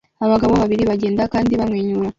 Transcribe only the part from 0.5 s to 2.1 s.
babiri bagenda kandi bamwenyura